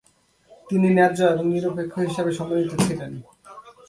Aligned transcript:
তিনি 0.69 0.87
ন্যায্য 0.97 1.19
এবং 1.33 1.45
নিরপেক্ষ 1.53 1.93
হিসাবে 2.07 2.31
সম্মানিত 2.37 2.71
ছিলেন। 2.85 3.11